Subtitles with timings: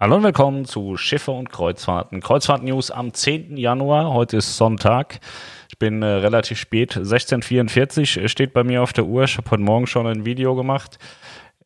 [0.00, 2.20] Hallo und willkommen zu Schiffe und Kreuzfahrten.
[2.20, 3.56] Kreuzfahrt-News am 10.
[3.56, 4.12] Januar.
[4.12, 5.20] Heute ist Sonntag.
[5.68, 6.96] Ich bin äh, relativ spät.
[6.96, 9.24] 16.44 steht bei mir auf der Uhr.
[9.24, 10.98] Ich habe heute Morgen schon ein Video gemacht.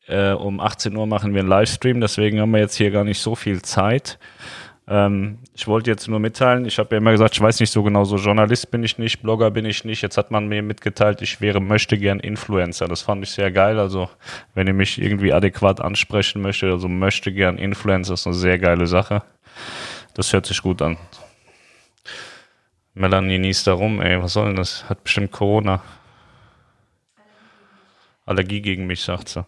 [0.06, 3.20] Äh, um 18 Uhr machen wir einen Livestream, deswegen haben wir jetzt hier gar nicht
[3.20, 4.19] so viel Zeit.
[4.88, 7.82] Ähm, ich wollte jetzt nur mitteilen, ich habe ja immer gesagt, ich weiß nicht so
[7.82, 10.02] genau, so Journalist bin ich nicht, Blogger bin ich nicht.
[10.02, 12.87] Jetzt hat man mir mitgeteilt, ich wäre, möchte gern Influencer.
[12.87, 13.80] Das fand ich sehr geil.
[13.80, 14.08] Also,
[14.54, 18.87] wenn ihr mich irgendwie adäquat ansprechen möchtet, also möchte gern Influencer, ist eine sehr geile
[18.87, 19.23] Sache.
[20.14, 20.97] Das hört sich gut an.
[22.95, 24.89] Melanie niest da rum, ey, was soll denn das?
[24.89, 25.83] Hat bestimmt Corona.
[28.25, 29.45] Allergie gegen mich, sagt sie.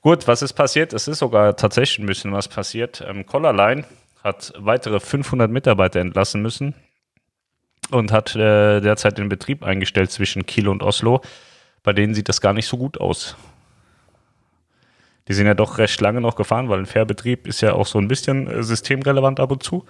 [0.00, 0.92] Gut, was ist passiert?
[0.92, 3.04] Es ist sogar tatsächlich ein bisschen was passiert.
[3.06, 3.84] Ähm, Collarline
[4.24, 6.74] hat weitere 500 Mitarbeiter entlassen müssen
[7.90, 11.20] und hat äh, derzeit den Betrieb eingestellt zwischen Kiel und Oslo.
[11.82, 13.36] Bei denen sieht das gar nicht so gut aus.
[15.28, 17.98] Die sind ja doch recht lange noch gefahren, weil ein Fährbetrieb ist ja auch so
[17.98, 19.84] ein bisschen äh, systemrelevant ab und zu.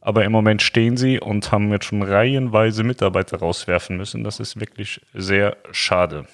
[0.00, 4.24] Aber im Moment stehen sie und haben jetzt schon reihenweise Mitarbeiter rauswerfen müssen.
[4.24, 6.26] Das ist wirklich sehr schade.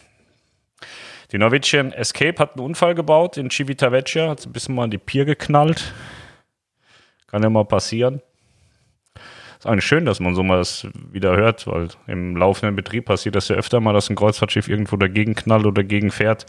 [1.33, 4.98] Die Norwegian Escape hat einen Unfall gebaut in Civitavecchia, hat ein bisschen mal an die
[4.98, 5.92] Pier geknallt.
[7.31, 8.20] Kann ja mal passieren.
[9.59, 13.34] Ist eigentlich schön, dass man so mal das wieder hört, weil im laufenden Betrieb passiert
[13.34, 16.47] das ja öfter mal, dass ein Kreuzfahrtschiff irgendwo dagegen knallt oder dagegen fährt.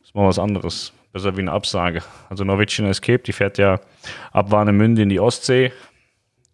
[0.00, 0.94] Das ist mal was anderes.
[1.12, 2.02] Besser wie eine Absage.
[2.30, 3.80] Also Norwegian Escape, die fährt ja
[4.32, 5.72] ab Warnemünde in die Ostsee.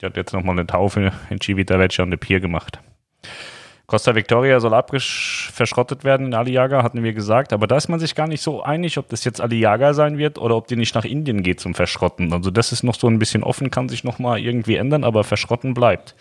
[0.00, 2.80] Die hat jetzt nochmal eine Taufe in Civitavecchia an der Pier gemacht.
[3.86, 4.72] Costa Victoria soll
[5.52, 7.52] verschrottet werden in Aliaga, hatten wir gesagt.
[7.52, 10.38] Aber da ist man sich gar nicht so einig, ob das jetzt Aliaga sein wird
[10.38, 12.32] oder ob die nicht nach Indien geht zum Verschrotten.
[12.32, 15.22] Also das ist noch so ein bisschen offen, kann sich noch mal irgendwie ändern, aber
[15.22, 16.14] verschrotten bleibt.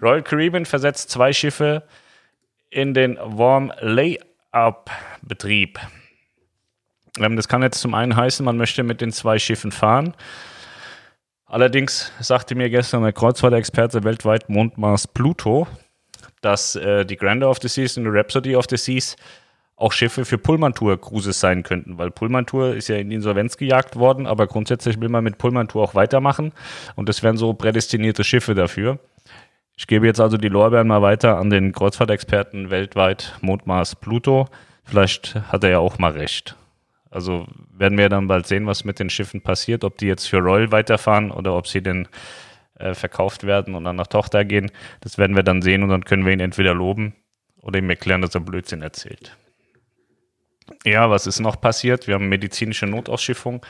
[0.00, 1.82] Royal Caribbean versetzt zwei Schiffe
[2.70, 5.78] in den Warm Layup-Betrieb.
[7.18, 10.14] Ähm, das kann jetzt zum einen heißen, man möchte mit den zwei Schiffen fahren.
[11.44, 15.66] Allerdings sagte mir gestern der Kreuzfahrtexperte weltweit Mondmars Pluto,
[16.40, 19.16] dass äh, die Grandeur of the Seas und die Rhapsody of the Seas
[19.76, 24.46] auch Schiffe für Pullman-Tour-Cruises sein könnten, weil Pullman-Tour ist ja in Insolvenz gejagt worden, aber
[24.46, 26.52] grundsätzlich will man mit Pullman-Tour auch weitermachen
[26.96, 28.98] und das wären so prädestinierte Schiffe dafür.
[29.76, 34.46] Ich gebe jetzt also die Lorbeeren mal weiter an den Kreuzfahrtexperten weltweit Mondmars Pluto.
[34.84, 36.54] Vielleicht hat er ja auch mal recht.
[37.10, 40.38] Also werden wir dann bald sehen, was mit den Schiffen passiert, ob die jetzt für
[40.38, 42.08] Royal weiterfahren oder ob sie den
[42.80, 44.70] äh, verkauft werden und dann nach Tochter gehen.
[45.00, 47.14] Das werden wir dann sehen und dann können wir ihn entweder loben
[47.60, 49.36] oder ihm erklären, dass er Blödsinn erzählt.
[50.84, 52.06] Ja, was ist noch passiert?
[52.06, 53.64] Wir haben medizinische Notausschiffung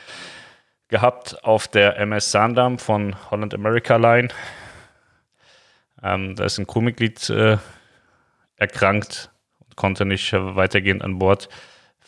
[0.87, 4.29] gehabt auf der MS Sandam von Holland America Line.
[6.03, 7.57] Ähm, da ist ein Crewmitglied äh,
[8.55, 11.49] erkrankt und konnte nicht weitergehend an Bord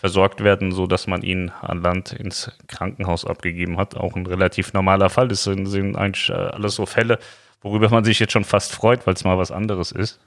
[0.04, 3.96] versorgt werden, so dass man ihn an Land ins Krankenhaus abgegeben hat.
[3.96, 5.30] Auch ein relativ normaler Fall.
[5.30, 7.20] Das sind, sind eigentlich äh, alles so Fälle,
[7.62, 10.20] worüber man sich jetzt schon fast freut, weil es mal was anderes ist.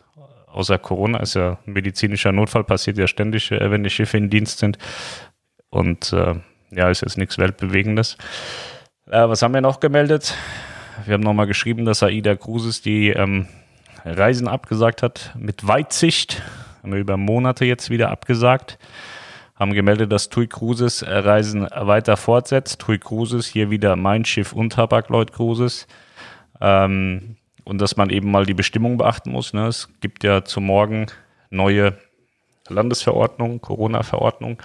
[0.46, 4.30] Außer Corona ist ja ein medizinischer Notfall, passiert ja ständig, äh, wenn die Schiffe in
[4.30, 4.78] Dienst sind.
[5.68, 6.36] Und äh,
[6.70, 8.16] ja, ist jetzt nichts Weltbewegendes.
[9.10, 10.34] Äh, was haben wir noch gemeldet?
[11.04, 13.46] Wir haben nochmal geschrieben, dass Aida Cruises die ähm,
[14.06, 16.40] Reisen abgesagt hat mit Weitsicht.
[16.82, 18.78] Haben wir über Monate jetzt wieder abgesagt
[19.56, 22.80] haben gemeldet, dass TUI Cruises Reisen weiter fortsetzt.
[22.80, 25.86] TUI Cruises, hier wieder Mein Schiff und Hapag-Lloyd Cruises.
[26.60, 29.52] Ähm, und dass man eben mal die Bestimmung beachten muss.
[29.52, 29.66] Ne?
[29.66, 31.06] Es gibt ja zu morgen
[31.50, 31.94] neue
[32.68, 34.62] Landesverordnung, Corona-Verordnung.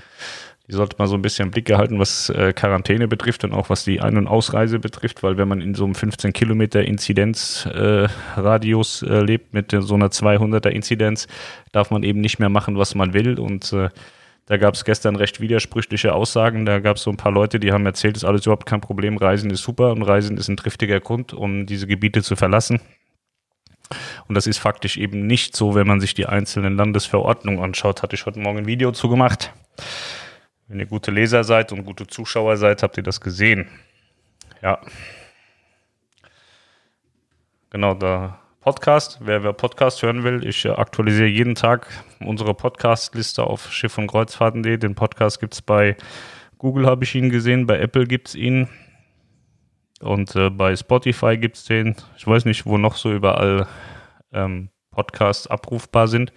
[0.68, 3.69] Die sollte man so ein bisschen im Blick erhalten, was äh, Quarantäne betrifft und auch
[3.69, 9.02] was die Ein- und Ausreise betrifft, weil wenn man in so einem 15 Kilometer Inzidenzradius
[9.02, 11.28] äh, äh, lebt mit so einer 200er Inzidenz,
[11.72, 13.90] darf man eben nicht mehr machen, was man will und äh,
[14.51, 16.66] da gab es gestern recht widersprüchliche Aussagen.
[16.66, 19.16] Da gab es so ein paar Leute, die haben erzählt, ist alles überhaupt kein Problem,
[19.16, 22.81] Reisen ist super und Reisen ist ein triftiger Grund, um diese Gebiete zu verlassen.
[24.28, 28.03] Und das ist faktisch eben nicht so, wenn man sich die einzelnen Landesverordnungen anschaut.
[28.03, 29.53] Hatte ich heute Morgen ein Video zugemacht.
[30.67, 33.69] Wenn ihr gute Leser seid und gute Zuschauer seid, habt ihr das gesehen.
[34.61, 34.81] Ja.
[37.70, 39.17] Genau, da Podcast.
[39.22, 41.87] Wer, wer Podcast hören will, ich aktualisiere jeden Tag
[42.19, 44.78] unsere Podcast-Liste auf Schiff- und Kreuzfahrten.de.
[44.78, 45.97] Den Podcast gibt es bei
[46.59, 48.69] Google, habe ich ihn gesehen, bei Apple gibt es ihn
[49.99, 51.96] und äh, bei Spotify gibt es den.
[52.17, 53.66] Ich weiß nicht, wo noch so überall
[54.31, 56.31] ähm, Podcasts abrufbar sind.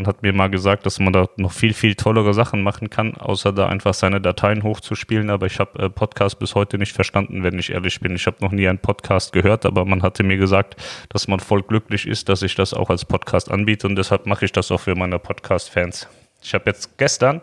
[0.00, 3.18] Man hat mir mal gesagt, dass man da noch viel, viel tollere Sachen machen kann,
[3.18, 5.28] außer da einfach seine Dateien hochzuspielen.
[5.28, 8.16] Aber ich habe äh, Podcast bis heute nicht verstanden, wenn ich ehrlich bin.
[8.16, 10.76] Ich habe noch nie einen Podcast gehört, aber man hatte mir gesagt,
[11.10, 14.46] dass man voll glücklich ist, dass ich das auch als Podcast anbiete und deshalb mache
[14.46, 16.08] ich das auch für meine Podcast-Fans.
[16.42, 17.42] Ich habe jetzt gestern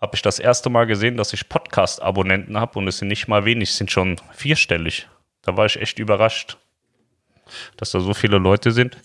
[0.00, 3.44] habe ich das erste Mal gesehen, dass ich Podcast-Abonnenten habe und es sind nicht mal
[3.44, 5.08] wenig, es sind schon vierstellig.
[5.42, 6.58] Da war ich echt überrascht,
[7.76, 8.96] dass da so viele Leute sind.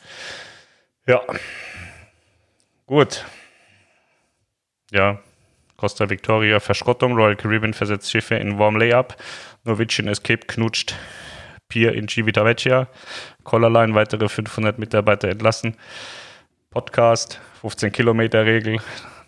[1.07, 1.21] Ja.
[2.91, 3.23] Gut.
[4.91, 5.21] Ja.
[5.77, 9.15] Costa Victoria, Verschrottung, Royal Caribbean versetzt Schiffe in Warm Layup,
[9.63, 10.93] Norwegian Escape knutscht
[11.69, 12.89] Pier in Civitavecchia,
[13.45, 15.77] Collarline weitere 500 Mitarbeiter entlassen,
[16.69, 18.81] Podcast, 15 Kilometer Regel,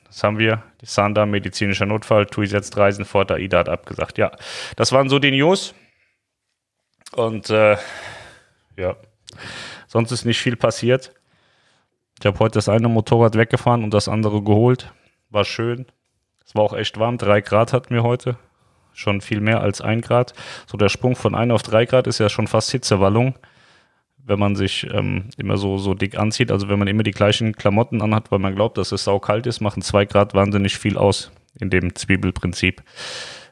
[0.08, 4.18] das haben wir, Sander, medizinischer Notfall, TUI setzt Reisen fort, AIDA hat abgesagt.
[4.18, 4.34] Ja,
[4.76, 5.74] das waren so die News
[7.14, 7.78] und äh,
[8.76, 8.98] ja,
[9.88, 11.14] sonst ist nicht viel passiert.
[12.24, 14.94] Ich habe heute das eine Motorrad weggefahren und das andere geholt.
[15.30, 15.88] War schön.
[16.46, 17.18] Es war auch echt warm.
[17.18, 18.38] Drei Grad hatten wir heute.
[18.94, 20.34] Schon viel mehr als ein Grad.
[20.66, 23.38] So der Sprung von 1 auf 3 Grad ist ja schon fast Hitzewallung,
[24.20, 26.50] wenn man sich ähm, immer so, so dick anzieht.
[26.50, 29.60] Also wenn man immer die gleichen Klamotten anhat, weil man glaubt, dass es saukalt ist,
[29.60, 31.30] machen 2 Grad wahnsinnig viel aus
[31.60, 32.84] in dem Zwiebelprinzip.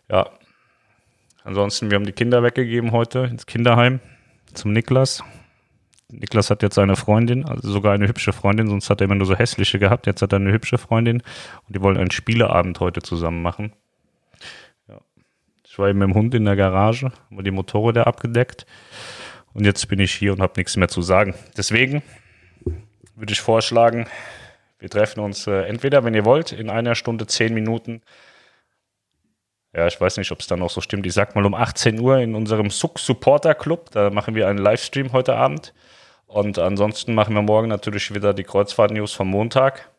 [0.09, 0.29] Ja.
[1.44, 4.00] Ansonsten, wir haben die Kinder weggegeben heute ins Kinderheim
[4.53, 5.25] zum Niklas.
[6.12, 9.28] Niklas hat jetzt eine Freundin, also sogar eine hübsche Freundin, sonst hat er immer nur
[9.28, 10.08] so hässliche gehabt.
[10.08, 11.22] Jetzt hat er eine hübsche Freundin
[11.68, 13.74] und die wollen einen Spieleabend heute zusammen machen.
[14.88, 15.00] Ja.
[15.68, 18.66] Ich war eben mit dem Hund in der Garage, haben die Motorräder abgedeckt
[19.54, 21.34] und jetzt bin ich hier und habe nichts mehr zu sagen.
[21.58, 22.02] Deswegen
[23.16, 24.07] würde ich vorschlagen,
[24.80, 28.02] wir treffen uns äh, entweder, wenn ihr wollt, in einer Stunde zehn Minuten.
[29.73, 31.06] Ja, ich weiß nicht, ob es dann noch so stimmt.
[31.06, 33.89] Ich sag mal um 18 Uhr in unserem Suck Supporter Club.
[33.91, 35.73] Da machen wir einen Livestream heute Abend.
[36.27, 39.89] Und ansonsten machen wir morgen natürlich wieder die Kreuzfahrt-News vom Montag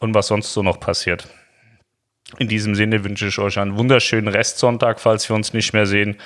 [0.00, 1.28] und was sonst so noch passiert.
[2.38, 6.18] In diesem Sinne wünsche ich euch einen wunderschönen Restsonntag, falls wir uns nicht mehr sehen.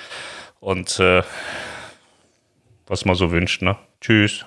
[0.59, 1.21] Und äh,
[2.87, 3.77] was man so wünscht, ne?
[4.01, 4.45] Tschüss.